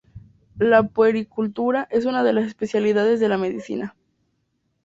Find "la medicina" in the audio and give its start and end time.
3.29-3.95